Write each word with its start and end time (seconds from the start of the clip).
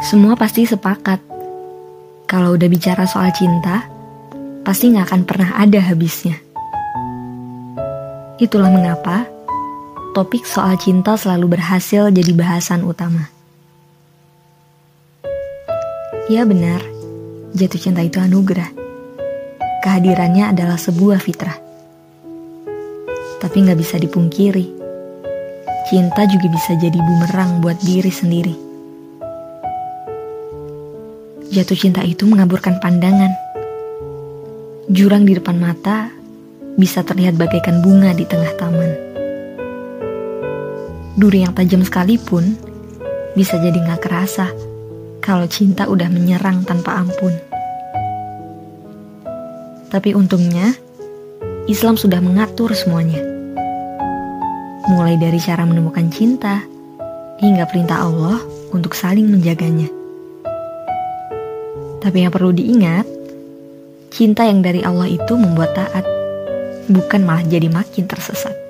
Semua 0.00 0.32
pasti 0.32 0.64
sepakat. 0.64 1.20
Kalau 2.24 2.56
udah 2.56 2.68
bicara 2.72 3.04
soal 3.04 3.36
cinta, 3.36 3.84
pasti 4.64 4.88
nggak 4.88 5.12
akan 5.12 5.22
pernah 5.28 5.60
ada 5.60 5.76
habisnya. 5.76 6.40
Itulah 8.40 8.72
mengapa 8.72 9.28
topik 10.16 10.48
soal 10.48 10.80
cinta 10.80 11.20
selalu 11.20 11.52
berhasil 11.52 12.08
jadi 12.08 12.32
bahasan 12.32 12.80
utama. 12.80 13.28
Ya 16.32 16.48
benar, 16.48 16.80
jatuh 17.52 17.76
cinta 17.76 18.00
itu 18.00 18.24
anugerah. 18.24 18.72
Kehadirannya 19.84 20.48
adalah 20.48 20.80
sebuah 20.80 21.20
fitrah. 21.20 21.60
Tapi 23.36 23.56
nggak 23.68 23.76
bisa 23.76 24.00
dipungkiri, 24.00 24.64
cinta 25.92 26.24
juga 26.24 26.48
bisa 26.48 26.72
jadi 26.72 26.96
bumerang 26.96 27.60
buat 27.60 27.76
diri 27.84 28.08
sendiri. 28.08 28.69
Jatuh 31.50 31.74
cinta 31.74 32.06
itu 32.06 32.30
mengaburkan 32.30 32.78
pandangan. 32.78 33.34
Jurang 34.86 35.26
di 35.26 35.34
depan 35.34 35.58
mata 35.58 36.06
bisa 36.78 37.02
terlihat 37.02 37.34
bagaikan 37.34 37.82
bunga 37.82 38.14
di 38.14 38.22
tengah 38.22 38.54
taman. 38.54 38.90
Duri 41.18 41.42
yang 41.42 41.50
tajam 41.50 41.82
sekalipun 41.82 42.54
bisa 43.34 43.58
jadi 43.58 43.74
nggak 43.74 43.98
kerasa 43.98 44.46
kalau 45.18 45.50
cinta 45.50 45.90
udah 45.90 46.06
menyerang 46.06 46.62
tanpa 46.62 47.02
ampun. 47.02 47.34
Tapi 49.90 50.14
untungnya, 50.14 50.70
Islam 51.66 51.98
sudah 51.98 52.22
mengatur 52.22 52.78
semuanya. 52.78 53.26
Mulai 54.86 55.18
dari 55.18 55.42
cara 55.42 55.66
menemukan 55.66 56.14
cinta, 56.14 56.62
hingga 57.42 57.66
perintah 57.66 58.06
Allah 58.06 58.38
untuk 58.70 58.94
saling 58.94 59.26
menjaganya. 59.26 59.99
Tapi 62.00 62.24
yang 62.24 62.32
perlu 62.32 62.56
diingat, 62.56 63.04
cinta 64.08 64.48
yang 64.48 64.64
dari 64.64 64.80
Allah 64.80 65.04
itu 65.04 65.36
membuat 65.36 65.76
taat, 65.76 66.04
bukan 66.88 67.20
malah 67.28 67.44
jadi 67.44 67.68
makin 67.68 68.08
tersesat. 68.08 68.69